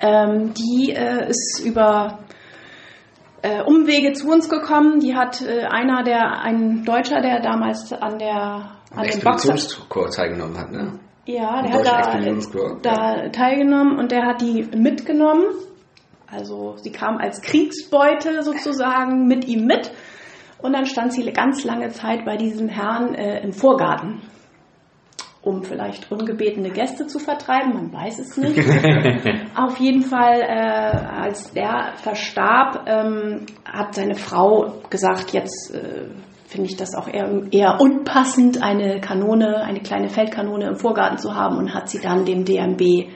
Ähm, 0.00 0.54
die 0.54 0.92
äh, 0.92 1.28
ist 1.28 1.62
über 1.64 2.20
äh, 3.42 3.62
Umwege 3.62 4.12
zu 4.12 4.30
uns 4.30 4.48
gekommen. 4.48 5.00
Die 5.00 5.16
hat 5.16 5.42
äh, 5.42 5.64
einer, 5.64 6.04
der, 6.04 6.40
ein 6.40 6.84
Deutscher, 6.84 7.20
der 7.20 7.40
damals 7.40 7.92
an 7.92 8.18
der 8.18 8.70
an 8.94 9.02
dem 9.08 9.20
Boxer 9.20 9.54
Expeditionskorps 9.54 10.16
teilgenommen 10.16 10.56
hat, 10.56 10.70
ne? 10.70 11.00
ja, 11.26 11.62
der 11.62 11.72
hat 11.72 11.86
da, 11.86 12.78
da 12.82 13.28
teilgenommen 13.30 13.98
und 13.98 14.12
der 14.12 14.24
hat 14.24 14.40
die 14.40 14.68
mitgenommen. 14.76 15.44
Also 16.34 16.76
sie 16.78 16.90
kam 16.90 17.18
als 17.18 17.40
Kriegsbeute 17.40 18.42
sozusagen 18.42 19.26
mit 19.26 19.46
ihm 19.46 19.66
mit. 19.66 19.90
Und 20.58 20.72
dann 20.72 20.86
stand 20.86 21.12
sie 21.12 21.30
ganz 21.32 21.64
lange 21.64 21.90
Zeit 21.90 22.24
bei 22.24 22.36
diesem 22.36 22.68
Herrn 22.68 23.14
äh, 23.14 23.42
im 23.42 23.52
Vorgarten, 23.52 24.22
um 25.42 25.62
vielleicht 25.62 26.10
ungebetene 26.10 26.70
Gäste 26.70 27.06
zu 27.06 27.18
vertreiben, 27.18 27.74
man 27.74 27.92
weiß 27.92 28.18
es 28.18 28.36
nicht. 28.38 28.58
Auf 29.54 29.76
jeden 29.78 30.02
Fall, 30.02 30.40
äh, 30.40 30.96
als 31.20 31.52
der 31.52 31.92
verstarb, 31.96 32.86
ähm, 32.86 33.44
hat 33.64 33.94
seine 33.94 34.14
Frau 34.14 34.80
gesagt, 34.88 35.32
jetzt 35.32 35.74
äh, 35.74 36.08
finde 36.46 36.70
ich 36.70 36.76
das 36.76 36.94
auch 36.94 37.08
eher, 37.08 37.42
eher 37.50 37.80
unpassend, 37.80 38.62
eine 38.62 39.00
Kanone, 39.00 39.62
eine 39.64 39.80
kleine 39.80 40.08
Feldkanone 40.08 40.66
im 40.68 40.76
Vorgarten 40.76 41.18
zu 41.18 41.34
haben 41.34 41.58
und 41.58 41.74
hat 41.74 41.90
sie 41.90 42.00
dann 42.00 42.24
dem 42.24 42.44
DMB 42.44 43.10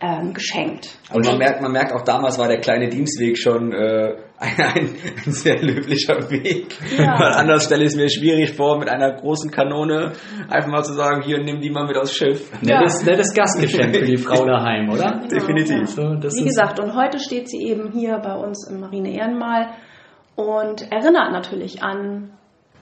ähm, 0.00 0.32
geschenkt. 0.32 0.96
Aber 1.10 1.20
man 1.24 1.38
merkt, 1.38 1.60
man 1.60 1.72
merkt 1.72 1.92
auch 1.92 2.02
damals 2.02 2.38
war 2.38 2.48
der 2.48 2.60
kleine 2.60 2.88
Dienstweg 2.88 3.36
schon 3.36 3.72
äh, 3.72 4.14
ein, 4.38 4.54
ein, 4.58 4.96
ein 5.26 5.32
sehr 5.32 5.60
löblicher 5.60 6.30
Weg. 6.30 6.76
Ja. 6.96 7.18
Weil 7.18 7.32
anders 7.32 7.64
stelle 7.64 7.82
ich 7.82 7.90
es 7.90 7.96
mir 7.96 8.08
schwierig 8.08 8.54
vor, 8.54 8.78
mit 8.78 8.88
einer 8.88 9.12
großen 9.14 9.50
Kanone 9.50 10.12
einfach 10.48 10.68
mal 10.70 10.84
zu 10.84 10.92
sagen, 10.94 11.22
hier 11.22 11.42
nimm 11.42 11.60
die 11.60 11.70
mal 11.70 11.86
mit 11.86 11.96
aufs 11.96 12.14
Schiff. 12.14 12.50
Nettes, 12.62 13.04
nettes 13.04 13.34
Gastgeschenk 13.34 13.96
für 13.96 14.04
die 14.04 14.16
Frau 14.18 14.44
daheim, 14.44 14.88
oder? 14.90 15.22
Definitiv. 15.30 15.88
So, 15.88 16.14
das 16.14 16.34
Wie 16.34 16.40
ist- 16.40 16.46
gesagt, 16.46 16.78
und 16.80 16.94
heute 16.94 17.18
steht 17.18 17.48
sie 17.48 17.62
eben 17.66 17.90
hier 17.92 18.18
bei 18.18 18.34
uns 18.34 18.68
im 18.70 18.80
Marine 18.80 19.12
Ehrenmal 19.12 19.70
und 20.36 20.90
erinnert 20.92 21.32
natürlich 21.32 21.82
an 21.82 22.30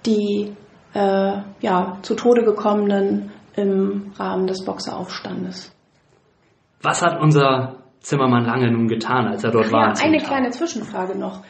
die 0.04 0.52
äh, 0.94 1.32
ja, 1.60 1.98
zu 2.02 2.14
Tode 2.14 2.42
gekommenen 2.44 3.32
im 3.56 4.12
Rahmen 4.18 4.46
des 4.46 4.64
Boxeraufstandes. 4.64 5.72
Was 6.86 7.02
hat 7.02 7.20
unser 7.20 7.76
Zimmermann 8.00 8.44
Lange 8.44 8.70
nun 8.70 8.86
getan, 8.88 9.26
als 9.28 9.42
er 9.44 9.50
dort 9.50 9.70
war? 9.72 9.80
Ja, 9.80 9.86
in 9.86 9.88
eine 9.88 10.16
Tsingtao? 10.18 10.28
kleine 10.28 10.50
Zwischenfrage 10.50 11.18
noch. 11.18 11.42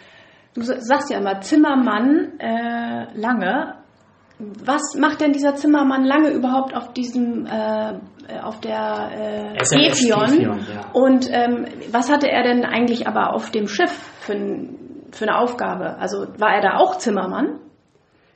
Du 0.55 0.63
sa- 0.63 0.81
sagst 0.81 1.11
ja 1.11 1.19
immer 1.19 1.41
Zimmermann 1.41 2.39
äh, 2.39 3.07
Lange. 3.19 3.75
Was 4.39 4.83
macht 4.99 5.21
denn 5.21 5.33
dieser 5.33 5.55
Zimmermann 5.55 6.05
Lange 6.05 6.31
überhaupt 6.31 6.75
auf 6.77 6.93
diesem 6.93 7.47
äh, 7.47 7.95
auf 8.43 8.61
der 8.61 9.55
äh? 9.55 9.59
Gefion, 9.89 10.43
ja. 10.43 10.91
Und 10.93 11.29
ähm, 11.33 11.67
was 11.93 12.11
hatte 12.11 12.29
er 12.31 12.43
denn 12.43 12.65
eigentlich 12.65 13.07
aber 13.07 13.33
auf 13.35 13.51
dem 13.51 13.67
Schiff 13.69 13.93
für, 14.21 14.35
für 15.13 15.25
eine 15.29 15.39
Aufgabe? 15.39 15.97
Also 15.99 16.27
war 16.39 16.55
er 16.55 16.61
da 16.61 16.77
auch 16.79 16.97
Zimmermann? 16.99 17.61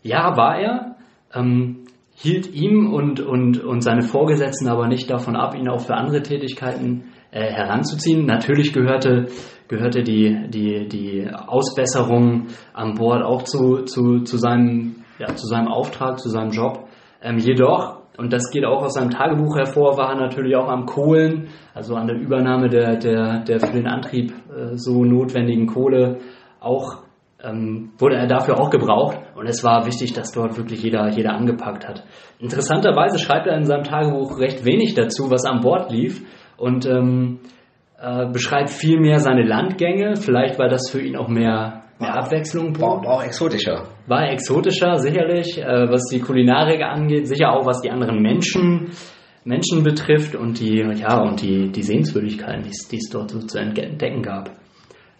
Ja, 0.02 0.36
war 0.36 0.58
er. 0.58 0.96
Ähm, 1.34 1.84
hielt 2.22 2.52
ihm 2.52 2.92
und, 2.92 3.20
und, 3.20 3.64
und 3.64 3.80
seine 3.80 4.02
Vorgesetzten 4.02 4.68
aber 4.68 4.88
nicht 4.88 5.10
davon 5.10 5.36
ab, 5.36 5.54
ihn 5.54 5.68
auch 5.68 5.80
für 5.80 5.94
andere 5.94 6.22
Tätigkeiten 6.22 7.04
äh, 7.30 7.50
heranzuziehen. 7.50 8.26
Natürlich 8.26 8.74
gehörte, 8.74 9.28
gehörte 9.68 10.02
die, 10.02 10.48
die, 10.48 10.86
die 10.86 11.30
Ausbesserung 11.32 12.48
an 12.74 12.94
Bord 12.94 13.22
auch 13.22 13.44
zu, 13.44 13.84
zu, 13.84 14.20
zu, 14.20 14.36
seinem, 14.36 14.96
ja, 15.18 15.34
zu 15.34 15.46
seinem 15.46 15.68
Auftrag, 15.68 16.18
zu 16.18 16.28
seinem 16.28 16.50
Job. 16.50 16.88
Ähm, 17.22 17.38
jedoch, 17.38 18.00
und 18.18 18.34
das 18.34 18.50
geht 18.50 18.66
auch 18.66 18.82
aus 18.82 18.94
seinem 18.94 19.10
Tagebuch 19.10 19.56
hervor, 19.56 19.96
war 19.96 20.10
er 20.10 20.20
natürlich 20.20 20.54
auch 20.56 20.68
am 20.68 20.84
Kohlen, 20.84 21.48
also 21.72 21.94
an 21.94 22.06
der 22.06 22.16
Übernahme 22.16 22.68
der, 22.68 22.96
der, 22.96 23.44
der 23.44 23.60
für 23.60 23.72
den 23.72 23.86
Antrieb 23.86 24.32
äh, 24.32 24.76
so 24.76 25.04
notwendigen 25.04 25.66
Kohle 25.66 26.18
auch 26.60 27.02
ähm, 27.42 27.92
wurde 27.98 28.16
er 28.16 28.26
dafür 28.26 28.58
auch 28.60 28.70
gebraucht 28.70 29.18
und 29.34 29.46
es 29.46 29.62
war 29.64 29.86
wichtig, 29.86 30.12
dass 30.12 30.32
dort 30.32 30.56
wirklich 30.56 30.82
jeder, 30.82 31.08
jeder 31.10 31.32
angepackt 31.34 31.86
hat. 31.88 32.04
Interessanterweise 32.38 33.18
schreibt 33.18 33.46
er 33.46 33.56
in 33.56 33.64
seinem 33.64 33.84
Tagebuch 33.84 34.38
recht 34.38 34.64
wenig 34.64 34.94
dazu, 34.94 35.30
was 35.30 35.44
an 35.44 35.60
Bord 35.60 35.90
lief 35.90 36.22
und 36.56 36.86
ähm, 36.86 37.40
äh, 38.00 38.26
beschreibt 38.32 38.70
viel 38.70 38.98
mehr 39.00 39.18
seine 39.18 39.42
Landgänge, 39.46 40.16
vielleicht 40.16 40.58
weil 40.58 40.68
das 40.68 40.90
für 40.90 41.00
ihn 41.00 41.16
auch 41.16 41.28
mehr, 41.28 41.82
mehr 41.98 42.14
Abwechslung 42.16 42.78
War, 42.80 43.02
war 43.04 43.14
auch 43.14 43.22
exotischer. 43.24 43.84
War 44.06 44.30
exotischer, 44.30 44.96
sicherlich, 44.98 45.58
äh, 45.58 45.88
was 45.90 46.06
die 46.10 46.20
Kulinarik 46.20 46.82
angeht, 46.82 47.26
sicher 47.28 47.52
auch 47.52 47.66
was 47.66 47.80
die 47.82 47.90
anderen 47.90 48.20
Menschen, 48.22 48.90
Menschen 49.44 49.82
betrifft 49.82 50.34
und 50.34 50.60
die, 50.60 50.82
ja, 50.98 51.18
und 51.22 51.40
die, 51.40 51.70
die 51.72 51.82
Sehenswürdigkeiten, 51.82 52.62
die 52.64 52.70
es- 52.70 52.88
die 52.88 52.96
es 52.96 53.08
dort 53.10 53.30
so 53.30 53.38
zu 53.40 53.58
entdecken 53.58 54.22
gab. 54.22 54.50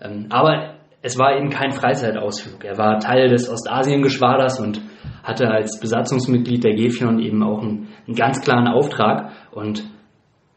Ähm, 0.03 0.27
aber 0.31 0.75
es 1.03 1.19
war 1.19 1.37
eben 1.37 1.49
kein 1.49 1.73
Freizeitausflug. 1.73 2.65
Er 2.65 2.77
war 2.77 2.99
Teil 2.99 3.29
des 3.29 3.49
Ostasiengeschwaders 3.49 4.61
und 4.61 4.83
hatte 5.23 5.49
als 5.49 5.81
Besatzungsmitglied 5.81 6.63
der 6.63 6.75
Gefion 6.75 7.21
eben 7.21 7.43
auch 7.43 7.63
einen, 7.63 7.89
einen 8.07 8.17
ganz 8.17 8.41
klaren 8.41 8.69
Auftrag 8.69 9.33
und 9.53 9.83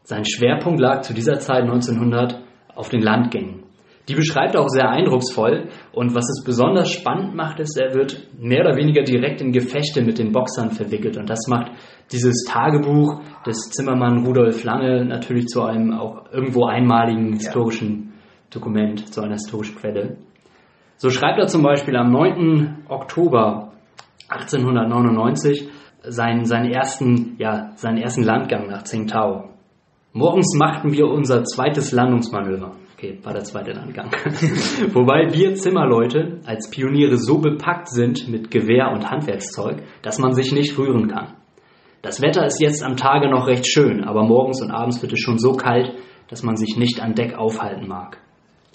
sein 0.02 0.24
Schwerpunkt 0.26 0.80
lag 0.80 1.00
zu 1.00 1.14
dieser 1.14 1.38
Zeit 1.38 1.62
1900 1.62 2.42
auf 2.74 2.90
den 2.90 3.00
Landgängen. 3.00 3.62
Die 4.06 4.14
beschreibt 4.14 4.54
er 4.54 4.60
auch 4.60 4.68
sehr 4.68 4.90
eindrucksvoll 4.90 5.70
und 5.92 6.14
was 6.14 6.28
es 6.28 6.44
besonders 6.44 6.90
spannend 6.90 7.34
macht, 7.34 7.58
ist, 7.58 7.80
er 7.80 7.94
wird 7.94 8.28
mehr 8.38 8.60
oder 8.60 8.76
weniger 8.76 9.02
direkt 9.02 9.40
in 9.40 9.50
Gefechte 9.50 10.02
mit 10.02 10.18
den 10.18 10.30
Boxern 10.30 10.72
verwickelt 10.72 11.16
und 11.16 11.30
das 11.30 11.46
macht 11.48 11.72
dieses 12.12 12.44
Tagebuch 12.46 13.22
des 13.46 13.70
Zimmermann 13.70 14.26
Rudolf 14.26 14.62
Lange 14.62 15.06
natürlich 15.06 15.46
zu 15.46 15.62
einem 15.62 15.94
auch 15.94 16.30
irgendwo 16.30 16.66
einmaligen 16.66 17.32
historischen 17.32 18.12
Dokument, 18.50 19.10
zu 19.10 19.22
einer 19.22 19.34
historischen 19.34 19.76
Quelle. 19.76 20.18
So 20.96 21.10
schreibt 21.10 21.38
er 21.38 21.46
zum 21.46 21.62
Beispiel 21.62 21.96
am 21.96 22.10
9. 22.10 22.84
Oktober 22.88 23.72
1899 24.28 25.68
seinen, 26.02 26.44
seinen, 26.44 26.70
ersten, 26.70 27.36
ja, 27.38 27.72
seinen 27.76 27.98
ersten 27.98 28.22
Landgang 28.22 28.68
nach 28.68 28.82
Tsingtao. 28.82 29.50
Morgens 30.12 30.54
machten 30.56 30.92
wir 30.92 31.06
unser 31.06 31.44
zweites 31.44 31.92
Landungsmanöver. 31.92 32.72
Okay, 32.96 33.18
war 33.24 33.32
der 33.32 33.42
zweite 33.42 33.72
Landgang. 33.72 34.10
Wobei 34.92 35.32
wir 35.32 35.54
Zimmerleute 35.56 36.40
als 36.46 36.70
Pioniere 36.70 37.16
so 37.16 37.38
bepackt 37.38 37.88
sind 37.88 38.28
mit 38.28 38.50
Gewehr 38.50 38.92
und 38.92 39.10
Handwerkszeug, 39.10 39.82
dass 40.02 40.18
man 40.18 40.32
sich 40.32 40.52
nicht 40.52 40.78
rühren 40.78 41.08
kann. 41.08 41.34
Das 42.02 42.22
Wetter 42.22 42.46
ist 42.46 42.60
jetzt 42.60 42.84
am 42.84 42.96
Tage 42.96 43.28
noch 43.28 43.48
recht 43.48 43.66
schön, 43.66 44.04
aber 44.04 44.22
morgens 44.24 44.62
und 44.62 44.70
abends 44.70 45.02
wird 45.02 45.12
es 45.12 45.20
schon 45.20 45.38
so 45.38 45.52
kalt, 45.52 45.92
dass 46.28 46.42
man 46.42 46.56
sich 46.56 46.76
nicht 46.76 47.00
an 47.02 47.14
Deck 47.14 47.34
aufhalten 47.34 47.88
mag. 47.88 48.18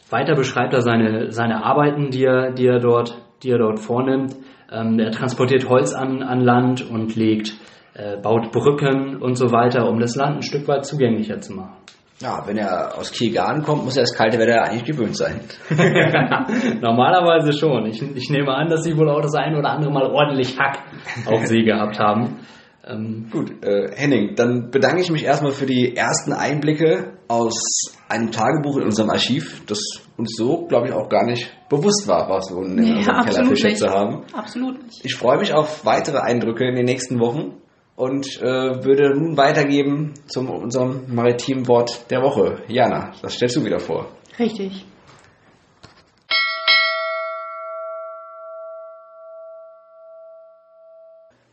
Weiter 0.10 0.36
beschreibt 0.36 0.74
er 0.74 0.82
seine, 0.82 1.32
seine 1.32 1.64
Arbeiten, 1.64 2.10
die 2.10 2.24
er, 2.24 2.52
die 2.52 2.68
er, 2.68 2.80
dort, 2.80 3.22
die 3.44 3.52
er 3.52 3.60
dort 3.60 3.80
vornimmt. 3.80 4.36
Ähm, 4.72 5.00
er 5.00 5.12
transportiert 5.12 5.68
Holz 5.70 5.94
an, 5.94 6.24
an 6.24 6.42
Land 6.42 6.90
und 6.90 7.16
legt, 7.16 7.54
äh, 7.94 8.18
baut 8.18 8.52
Brücken 8.52 9.18
und 9.22 9.36
so 9.36 9.52
weiter, 9.52 9.88
um 9.88 10.00
das 10.00 10.16
Land 10.16 10.38
ein 10.38 10.42
Stück 10.42 10.68
weit 10.68 10.86
zugänglicher 10.86 11.40
zu 11.42 11.54
machen. 11.54 11.76
Ja, 12.22 12.44
wenn 12.46 12.58
er 12.58 12.98
aus 12.98 13.14
Kielgarten 13.14 13.64
kommt, 13.64 13.86
muss 13.86 13.96
er 13.96 14.04
das 14.04 14.14
kalte 14.14 14.38
Wetter 14.40 14.62
eigentlich 14.64 14.84
gewöhnt 14.84 15.16
sein. 15.16 15.40
Normalerweise 16.82 17.54
schon. 17.54 17.86
Ich, 17.86 18.02
ich 18.02 18.30
nehme 18.30 18.54
an, 18.54 18.68
dass 18.68 18.84
sie 18.84 18.98
wohl 18.98 19.10
auch 19.10 19.22
das 19.22 19.36
ein 19.36 19.56
oder 19.56 19.70
andere 19.70 19.92
Mal 19.92 20.12
ordentlich 20.12 20.60
Hack 20.60 20.80
auf 21.26 21.46
sie 21.46 21.64
gehabt 21.64 21.98
haben. 21.98 22.40
Ähm, 22.86 23.28
Gut, 23.32 23.64
äh, 23.64 23.92
Henning, 23.96 24.36
dann 24.36 24.70
bedanke 24.70 25.00
ich 25.02 25.12
mich 25.12 25.24
erstmal 25.24 25.54
für 25.54 25.66
die 25.66 25.96
ersten 25.96 26.34
Einblicke 26.34 27.19
aus 27.30 27.94
einem 28.10 28.32
Tagebuch 28.32 28.78
in 28.78 28.84
unserem 28.84 29.12
Archiv, 29.12 29.64
das 29.68 29.80
uns 30.18 30.36
so, 30.36 30.66
glaube 30.66 30.88
ich, 30.88 30.94
auch 30.94 31.08
gar 31.10 31.26
nicht 31.26 31.48
bewusst 31.70 32.08
war, 32.08 32.28
was 32.28 32.50
wir 32.50 32.66
in 32.66 32.76
nee, 32.76 32.98
unserem 32.98 33.24
Keller 33.24 33.46
für 33.46 33.56
Schätze 33.56 33.90
haben. 33.90 34.24
Absolut 34.34 34.84
nicht. 34.84 35.06
Ich 35.06 35.16
freue 35.16 35.38
mich 35.38 35.54
auf 35.54 35.86
weitere 35.86 36.18
Eindrücke 36.18 36.68
in 36.68 36.76
den 36.76 36.86
nächsten 36.86 37.20
Wochen 37.20 37.62
und 37.96 38.42
äh, 38.42 38.84
würde 38.84 39.14
nun 39.16 39.38
weitergeben 39.38 40.16
zu 40.26 40.42
unserem 40.42 41.14
maritimen 41.14 41.68
Wort 41.68 42.10
der 42.10 42.24
Woche. 42.24 42.64
Jana, 42.68 43.12
das 43.22 43.36
stellst 43.36 43.58
du 43.58 43.64
wieder 43.64 43.80
vor. 43.80 44.08
Richtig. 44.40 44.86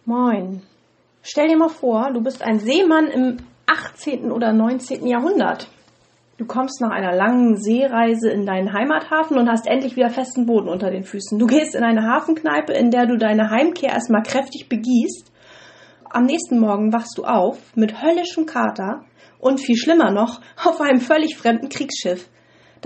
Moin. 0.07 0.63
Stell 1.23 1.49
dir 1.49 1.59
mal 1.59 1.69
vor, 1.69 2.13
du 2.15 2.23
bist 2.23 2.41
ein 2.41 2.61
Seemann 2.61 3.09
im 3.09 3.37
18. 3.67 4.31
oder 4.31 4.53
19. 4.53 5.07
Jahrhundert. 5.07 5.69
Du 6.39 6.45
kommst 6.45 6.81
nach 6.81 6.91
einer 6.91 7.15
langen 7.15 7.57
Seereise 7.57 8.31
in 8.31 8.45
deinen 8.47 8.73
Heimathafen 8.73 9.39
und 9.39 9.49
hast 9.49 9.67
endlich 9.67 9.97
wieder 9.97 10.11
festen 10.11 10.47
Boden 10.47 10.69
unter 10.69 10.91
den 10.91 11.05
Füßen. 11.05 11.39
Du 11.39 11.47
gehst 11.47 11.75
in 11.75 11.83
eine 11.83 12.03
Hafenkneipe, 12.03 12.73
in 12.73 12.91
der 12.91 13.07
du 13.07 13.17
deine 13.17 13.51
Heimkehr 13.51 13.91
erstmal 13.91 14.23
kräftig 14.23 14.69
begießt. 14.69 15.33
Am 16.11 16.25
nächsten 16.25 16.59
Morgen 16.59 16.93
wachst 16.93 17.17
du 17.19 17.25
auf 17.25 17.59
mit 17.75 18.03
höllischem 18.03 18.47
Kater 18.47 19.05
und 19.39 19.61
viel 19.61 19.77
schlimmer 19.77 20.11
noch 20.11 20.41
auf 20.65 20.81
einem 20.81 21.01
völlig 21.01 21.37
fremden 21.37 21.69
Kriegsschiff 21.69 22.29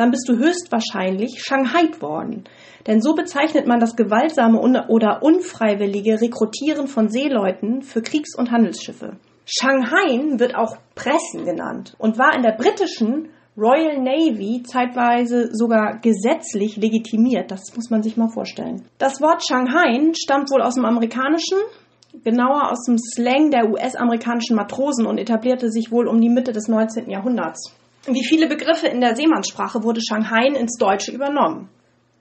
dann 0.00 0.10
bist 0.10 0.28
du 0.28 0.38
höchstwahrscheinlich 0.38 1.42
Shanghai 1.42 1.90
worden. 2.00 2.44
Denn 2.86 3.02
so 3.02 3.14
bezeichnet 3.14 3.66
man 3.66 3.80
das 3.80 3.96
gewaltsame 3.96 4.58
oder 4.58 5.22
unfreiwillige 5.22 6.20
Rekrutieren 6.20 6.86
von 6.86 7.10
Seeleuten 7.10 7.82
für 7.82 8.00
Kriegs- 8.00 8.34
und 8.34 8.50
Handelsschiffe. 8.50 9.18
Shanghai 9.50 10.38
wird 10.38 10.54
auch 10.54 10.76
Pressen 10.94 11.44
genannt 11.44 11.94
und 11.98 12.18
war 12.18 12.34
in 12.36 12.42
der 12.42 12.52
britischen 12.52 13.30
Royal 13.56 13.98
Navy 13.98 14.62
zeitweise 14.62 15.50
sogar 15.52 15.98
gesetzlich 15.98 16.76
legitimiert. 16.76 17.50
Das 17.50 17.74
muss 17.74 17.90
man 17.90 18.02
sich 18.02 18.16
mal 18.16 18.28
vorstellen. 18.28 18.86
Das 18.98 19.20
Wort 19.20 19.42
Shanghai 19.44 20.12
stammt 20.14 20.50
wohl 20.52 20.62
aus 20.62 20.76
dem 20.76 20.84
Amerikanischen, 20.84 21.58
genauer 22.22 22.70
aus 22.70 22.84
dem 22.84 22.96
Slang 22.96 23.50
der 23.50 23.68
US-amerikanischen 23.68 24.54
Matrosen 24.54 25.04
und 25.06 25.18
etablierte 25.18 25.70
sich 25.70 25.90
wohl 25.90 26.06
um 26.06 26.20
die 26.20 26.30
Mitte 26.30 26.52
des 26.52 26.68
19. 26.68 27.10
Jahrhunderts. 27.10 27.74
Wie 28.06 28.24
viele 28.24 28.46
Begriffe 28.46 28.86
in 28.86 29.00
der 29.00 29.16
Seemannssprache 29.16 29.82
wurde 29.82 30.00
Shanghai 30.00 30.46
ins 30.46 30.78
Deutsche 30.78 31.12
übernommen. 31.12 31.68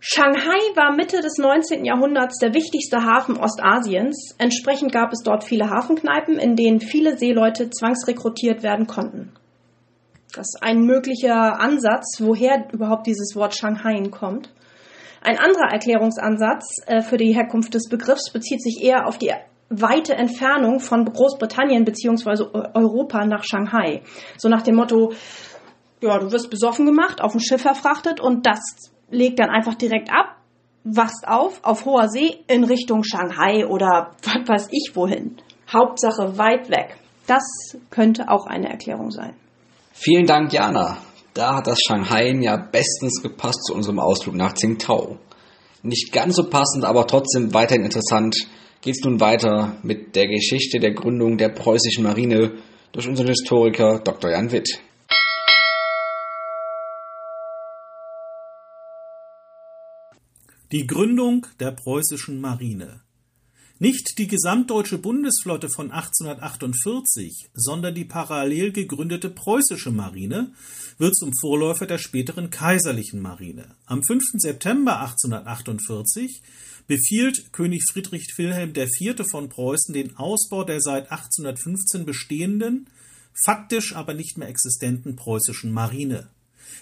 Shanghai 0.01 0.59
war 0.75 0.95
Mitte 0.95 1.19
des 1.19 1.37
19. 1.37 1.83
Jahrhunderts 1.83 2.39
der 2.39 2.53
wichtigste 2.53 3.03
Hafen 3.03 3.37
Ostasiens. 3.37 4.33
Entsprechend 4.37 4.93
gab 4.93 5.11
es 5.11 5.23
dort 5.23 5.43
viele 5.43 5.69
Hafenkneipen, 5.69 6.39
in 6.39 6.55
denen 6.55 6.79
viele 6.79 7.17
Seeleute 7.17 7.69
zwangsrekrutiert 7.69 8.63
werden 8.63 8.87
konnten. 8.87 9.33
Das 10.33 10.47
ist 10.53 10.59
ein 10.61 10.83
möglicher 10.83 11.59
Ansatz, 11.59 12.21
woher 12.21 12.69
überhaupt 12.71 13.07
dieses 13.07 13.35
Wort 13.35 13.55
Shanghai 13.55 14.01
kommt. 14.09 14.53
Ein 15.21 15.37
anderer 15.37 15.69
Erklärungsansatz 15.69 16.77
äh, 16.85 17.01
für 17.01 17.17
die 17.17 17.33
Herkunft 17.33 17.73
des 17.73 17.89
Begriffs 17.89 18.31
bezieht 18.31 18.61
sich 18.63 18.81
eher 18.81 19.05
auf 19.05 19.17
die 19.17 19.33
weite 19.69 20.15
Entfernung 20.15 20.79
von 20.79 21.03
Großbritannien 21.03 21.83
bzw. 21.83 22.45
Europa 22.73 23.25
nach 23.25 23.43
Shanghai. 23.43 24.03
So 24.37 24.47
nach 24.47 24.61
dem 24.61 24.75
Motto, 24.75 25.11
ja, 26.01 26.17
du 26.19 26.31
wirst 26.31 26.49
besoffen 26.49 26.85
gemacht, 26.85 27.21
auf 27.21 27.33
ein 27.33 27.41
Schiff 27.41 27.63
verfrachtet 27.63 28.21
und 28.21 28.45
das 28.45 28.93
legt 29.11 29.39
dann 29.39 29.49
einfach 29.49 29.75
direkt 29.75 30.11
ab, 30.11 30.37
wachst 30.83 31.27
auf, 31.27 31.63
auf 31.63 31.85
hoher 31.85 32.07
See 32.09 32.37
in 32.47 32.63
Richtung 32.63 33.03
Shanghai 33.03 33.65
oder 33.65 34.15
was 34.23 34.47
weiß 34.47 34.67
ich 34.71 34.95
wohin. 34.95 35.37
Hauptsache 35.71 36.37
weit 36.37 36.69
weg. 36.69 36.97
Das 37.27 37.43
könnte 37.91 38.29
auch 38.29 38.47
eine 38.47 38.69
Erklärung 38.69 39.11
sein. 39.11 39.35
Vielen 39.91 40.25
Dank, 40.25 40.51
Jana. 40.51 40.97
Da 41.33 41.57
hat 41.57 41.67
das 41.67 41.79
Shanghai 41.87 42.31
ja 42.41 42.57
bestens 42.57 43.21
gepasst 43.21 43.65
zu 43.65 43.75
unserem 43.75 43.99
Ausflug 43.99 44.35
nach 44.35 44.53
Tsingtao. 44.53 45.17
Nicht 45.83 46.11
ganz 46.11 46.35
so 46.35 46.49
passend, 46.49 46.83
aber 46.85 47.05
trotzdem 47.05 47.53
weiterhin 47.53 47.85
interessant 47.85 48.35
geht 48.81 48.95
es 48.95 49.03
nun 49.03 49.19
weiter 49.19 49.77
mit 49.83 50.15
der 50.15 50.27
Geschichte 50.27 50.79
der 50.79 50.93
Gründung 50.93 51.37
der 51.37 51.49
preußischen 51.49 52.03
Marine 52.03 52.53
durch 52.91 53.07
unseren 53.07 53.27
Historiker 53.27 53.99
Dr. 53.99 54.31
Jan 54.31 54.51
Witt. 54.51 54.81
Die 60.71 60.85
Gründung 60.85 61.47
der 61.59 61.71
preußischen 61.71 62.39
Marine. 62.39 63.01
Nicht 63.79 64.19
die 64.19 64.27
gesamtdeutsche 64.27 64.99
Bundesflotte 64.99 65.67
von 65.67 65.89
1848, 65.89 67.49
sondern 67.55 67.95
die 67.95 68.05
parallel 68.05 68.71
gegründete 68.71 69.31
preußische 69.31 69.89
Marine 69.89 70.53
wird 70.99 71.15
zum 71.15 71.31
Vorläufer 71.41 71.87
der 71.87 71.97
späteren 71.97 72.51
kaiserlichen 72.51 73.19
Marine. 73.19 73.77
Am 73.87 74.03
5. 74.03 74.21
September 74.33 74.99
1848 74.99 76.43
befiehlt 76.85 77.51
König 77.51 77.85
Friedrich 77.91 78.31
Wilhelm 78.37 78.71
IV. 78.75 79.25
von 79.27 79.49
Preußen 79.49 79.91
den 79.91 80.17
Ausbau 80.17 80.63
der 80.63 80.81
seit 80.81 81.11
1815 81.11 82.05
bestehenden, 82.05 82.91
faktisch 83.43 83.95
aber 83.95 84.13
nicht 84.13 84.37
mehr 84.37 84.49
existenten 84.49 85.15
preußischen 85.15 85.71
Marine. 85.71 86.29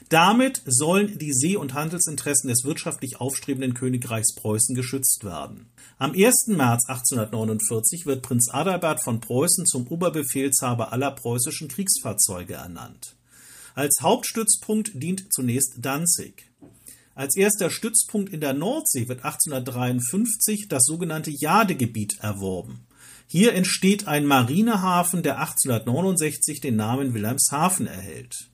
Damit 0.10 0.62
sollen 0.65 1.17
die 1.17 1.34
See- 1.34 1.58
und 1.58 1.73
Handelsinteressen 1.73 2.50
des 2.50 2.63
wirtschaftlich 2.63 3.19
aufstrebenden 3.19 3.73
Königreichs 3.73 4.36
Preußen 4.36 4.76
geschützt 4.76 5.23
werden. 5.23 5.69
Am 5.97 6.12
1. 6.12 6.47
März 6.47 6.88
1849 6.88 8.06
wird 8.06 8.21
Prinz 8.21 8.50
Adalbert 8.52 9.04
von 9.04 9.19
Preußen 9.19 9.65
zum 9.65 9.88
Oberbefehlshaber 9.88 10.91
aller 10.91 11.12
preußischen 11.12 11.67
Kriegsfahrzeuge 11.67 12.54
ernannt. 12.54 13.15
Als 13.76 14.02
Hauptstützpunkt 14.02 14.91
dient 14.95 15.32
zunächst 15.32 15.76
Danzig. 15.80 16.50
Als 17.13 17.36
erster 17.36 17.69
Stützpunkt 17.69 18.32
in 18.32 18.41
der 18.41 18.54
Nordsee 18.54 19.08
wird 19.08 19.26
1853 19.26 20.67
das 20.67 20.84
sogenannte 20.84 21.32
Jadegebiet 21.32 22.19
erworben. 22.19 22.86
Hier 23.26 23.54
entsteht 23.56 24.08
ein 24.08 24.26
Marinehafen, 24.26 25.21
der 25.21 25.39
1869 25.39 26.62
den 26.62 26.76
Namen 26.76 27.13
Wilhelmshaven 27.13 27.88
erhält. 27.88 28.50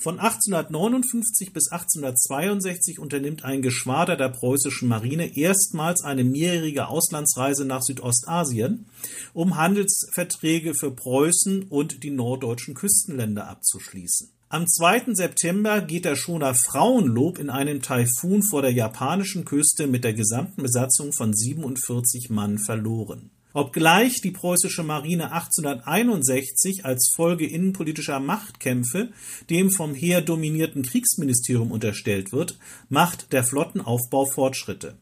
Von 0.00 0.20
1859 0.20 1.52
bis 1.52 1.72
1862 1.72 3.00
unternimmt 3.00 3.44
ein 3.44 3.62
Geschwader 3.62 4.16
der 4.16 4.28
preußischen 4.28 4.86
Marine 4.86 5.36
erstmals 5.36 6.04
eine 6.04 6.22
mehrjährige 6.22 6.86
Auslandsreise 6.86 7.64
nach 7.64 7.82
Südostasien, 7.82 8.86
um 9.32 9.56
Handelsverträge 9.56 10.74
für 10.74 10.92
Preußen 10.92 11.64
und 11.64 12.04
die 12.04 12.12
norddeutschen 12.12 12.74
Küstenländer 12.74 13.48
abzuschließen. 13.48 14.30
Am 14.48 14.68
2. 14.68 15.14
September 15.14 15.80
geht 15.80 16.04
der 16.04 16.14
Schoner 16.14 16.54
Frauenlob 16.54 17.40
in 17.40 17.50
einem 17.50 17.82
Taifun 17.82 18.44
vor 18.44 18.62
der 18.62 18.72
japanischen 18.72 19.44
Küste 19.44 19.88
mit 19.88 20.04
der 20.04 20.14
gesamten 20.14 20.62
Besatzung 20.62 21.12
von 21.12 21.34
47 21.34 22.30
Mann 22.30 22.60
verloren. 22.60 23.32
Obgleich 23.54 24.20
die 24.20 24.30
preußische 24.30 24.82
Marine 24.82 25.32
1861 25.32 26.84
als 26.84 27.12
Folge 27.16 27.46
innenpolitischer 27.46 28.20
Machtkämpfe 28.20 29.08
dem 29.48 29.70
vom 29.70 29.94
Heer 29.94 30.20
dominierten 30.20 30.82
Kriegsministerium 30.82 31.72
unterstellt 31.72 32.32
wird, 32.32 32.58
macht 32.88 33.32
der 33.32 33.44
Flottenaufbau 33.44 34.26
Fortschritte. 34.26 34.96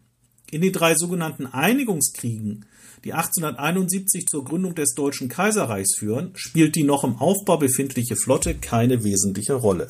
In 0.50 0.61
den 0.61 0.72
drei 0.72 0.94
sogenannten 0.94 1.46
Einigungskriegen, 1.46 2.66
die 3.04 3.12
1871 3.12 4.26
zur 4.26 4.44
Gründung 4.44 4.76
des 4.76 4.94
Deutschen 4.94 5.28
Kaiserreichs 5.28 5.96
führen, 5.98 6.30
spielt 6.35 6.76
die 6.76 6.85
noch 6.85 7.02
im 7.02 7.16
Aufbau 7.16 7.56
befindliche 7.56 8.14
Flotte 8.14 8.54
keine 8.54 9.02
wesentliche 9.02 9.54
Rolle. 9.54 9.88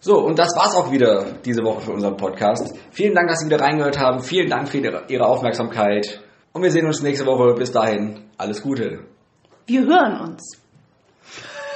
So, 0.00 0.18
und 0.18 0.38
das 0.38 0.54
war's 0.56 0.74
auch 0.74 0.90
wieder 0.92 1.38
diese 1.44 1.62
Woche 1.62 1.82
für 1.82 1.92
unseren 1.92 2.16
Podcast. 2.16 2.74
Vielen 2.90 3.14
Dank, 3.14 3.28
dass 3.28 3.40
Sie 3.40 3.46
wieder 3.46 3.60
reingehört 3.60 3.98
haben. 3.98 4.22
Vielen 4.22 4.50
Dank 4.50 4.68
für 4.68 4.78
Ihre 4.78 5.26
Aufmerksamkeit. 5.26 6.23
Und 6.54 6.62
wir 6.62 6.70
sehen 6.70 6.86
uns 6.86 7.02
nächste 7.02 7.26
Woche. 7.26 7.52
Bis 7.54 7.72
dahin, 7.72 8.30
alles 8.38 8.62
Gute. 8.62 9.00
Wir 9.66 9.80
hören 9.80 10.20
uns. 10.20 10.62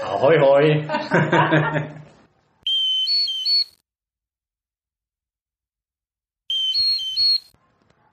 Ahoi, 0.04 0.38
hoi. 0.38 1.88